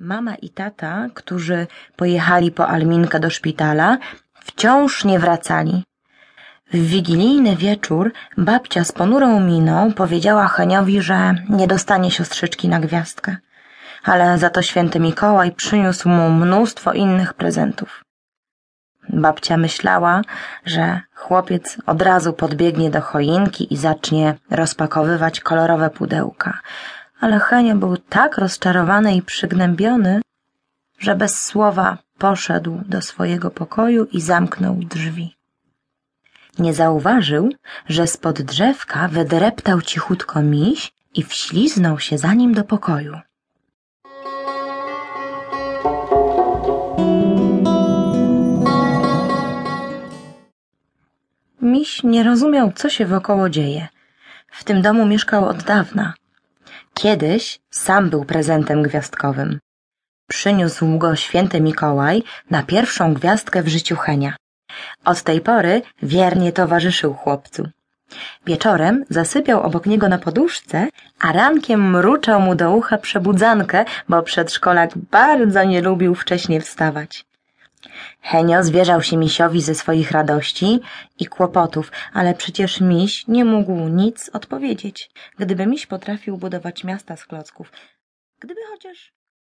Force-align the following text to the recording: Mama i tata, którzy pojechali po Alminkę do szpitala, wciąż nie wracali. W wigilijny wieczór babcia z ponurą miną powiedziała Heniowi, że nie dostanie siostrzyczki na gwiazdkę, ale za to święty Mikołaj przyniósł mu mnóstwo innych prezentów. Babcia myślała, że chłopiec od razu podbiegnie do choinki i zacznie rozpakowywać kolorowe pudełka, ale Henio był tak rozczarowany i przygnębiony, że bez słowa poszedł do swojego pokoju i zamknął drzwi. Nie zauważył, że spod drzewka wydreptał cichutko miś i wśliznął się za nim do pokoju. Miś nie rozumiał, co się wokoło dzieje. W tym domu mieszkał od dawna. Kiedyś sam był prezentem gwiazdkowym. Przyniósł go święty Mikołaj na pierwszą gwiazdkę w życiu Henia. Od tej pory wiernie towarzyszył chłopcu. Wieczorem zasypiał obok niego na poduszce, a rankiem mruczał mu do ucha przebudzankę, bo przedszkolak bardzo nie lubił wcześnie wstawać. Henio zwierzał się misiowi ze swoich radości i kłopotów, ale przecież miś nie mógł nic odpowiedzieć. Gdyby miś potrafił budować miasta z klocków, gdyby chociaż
Mama 0.00 0.34
i 0.34 0.50
tata, 0.50 1.06
którzy 1.14 1.66
pojechali 1.96 2.52
po 2.52 2.68
Alminkę 2.68 3.20
do 3.20 3.30
szpitala, 3.30 3.98
wciąż 4.40 5.04
nie 5.04 5.18
wracali. 5.18 5.84
W 6.72 6.76
wigilijny 6.76 7.56
wieczór 7.56 8.12
babcia 8.38 8.84
z 8.84 8.92
ponurą 8.92 9.40
miną 9.40 9.92
powiedziała 9.92 10.48
Heniowi, 10.48 11.02
że 11.02 11.34
nie 11.48 11.66
dostanie 11.66 12.10
siostrzyczki 12.10 12.68
na 12.68 12.80
gwiazdkę, 12.80 13.36
ale 14.04 14.38
za 14.38 14.50
to 14.50 14.62
święty 14.62 15.00
Mikołaj 15.00 15.52
przyniósł 15.52 16.08
mu 16.08 16.30
mnóstwo 16.30 16.92
innych 16.92 17.34
prezentów. 17.34 18.04
Babcia 19.08 19.56
myślała, 19.56 20.22
że 20.64 21.00
chłopiec 21.14 21.78
od 21.86 22.02
razu 22.02 22.32
podbiegnie 22.32 22.90
do 22.90 23.00
choinki 23.00 23.74
i 23.74 23.76
zacznie 23.76 24.34
rozpakowywać 24.50 25.40
kolorowe 25.40 25.90
pudełka, 25.90 26.60
ale 27.20 27.38
Henio 27.38 27.76
był 27.76 27.96
tak 27.96 28.38
rozczarowany 28.38 29.16
i 29.16 29.22
przygnębiony, 29.22 30.20
że 30.98 31.16
bez 31.16 31.44
słowa 31.44 31.98
poszedł 32.18 32.80
do 32.86 33.02
swojego 33.02 33.50
pokoju 33.50 34.04
i 34.04 34.20
zamknął 34.20 34.74
drzwi. 34.74 35.36
Nie 36.58 36.74
zauważył, 36.74 37.50
że 37.88 38.06
spod 38.06 38.42
drzewka 38.42 39.08
wydreptał 39.08 39.82
cichutko 39.82 40.42
miś 40.42 40.92
i 41.14 41.22
wśliznął 41.22 41.98
się 41.98 42.18
za 42.18 42.34
nim 42.34 42.54
do 42.54 42.64
pokoju. 42.64 43.20
Miś 51.60 52.02
nie 52.02 52.22
rozumiał, 52.22 52.72
co 52.72 52.90
się 52.90 53.06
wokoło 53.06 53.48
dzieje. 53.48 53.88
W 54.48 54.64
tym 54.64 54.82
domu 54.82 55.06
mieszkał 55.06 55.44
od 55.44 55.62
dawna. 55.62 56.14
Kiedyś 56.98 57.60
sam 57.70 58.10
był 58.10 58.24
prezentem 58.24 58.82
gwiazdkowym. 58.82 59.58
Przyniósł 60.28 60.98
go 60.98 61.16
święty 61.16 61.60
Mikołaj 61.60 62.22
na 62.50 62.62
pierwszą 62.62 63.14
gwiazdkę 63.14 63.62
w 63.62 63.68
życiu 63.68 63.96
Henia. 63.96 64.36
Od 65.04 65.22
tej 65.22 65.40
pory 65.40 65.82
wiernie 66.02 66.52
towarzyszył 66.52 67.14
chłopcu. 67.14 67.68
Wieczorem 68.46 69.04
zasypiał 69.10 69.62
obok 69.62 69.86
niego 69.86 70.08
na 70.08 70.18
poduszce, 70.18 70.88
a 71.20 71.32
rankiem 71.32 71.90
mruczał 71.90 72.40
mu 72.40 72.54
do 72.54 72.70
ucha 72.70 72.98
przebudzankę, 72.98 73.84
bo 74.08 74.22
przedszkolak 74.22 74.90
bardzo 74.98 75.64
nie 75.64 75.80
lubił 75.82 76.14
wcześnie 76.14 76.60
wstawać. 76.60 77.24
Henio 78.20 78.62
zwierzał 78.64 79.02
się 79.02 79.16
misiowi 79.16 79.62
ze 79.62 79.74
swoich 79.74 80.10
radości 80.10 80.80
i 81.18 81.26
kłopotów, 81.26 81.92
ale 82.12 82.34
przecież 82.34 82.80
miś 82.80 83.26
nie 83.28 83.44
mógł 83.44 83.88
nic 83.88 84.30
odpowiedzieć. 84.32 85.10
Gdyby 85.38 85.66
miś 85.66 85.86
potrafił 85.86 86.36
budować 86.36 86.84
miasta 86.84 87.16
z 87.16 87.26
klocków, 87.26 87.72
gdyby 88.40 88.60
chociaż 88.70 89.12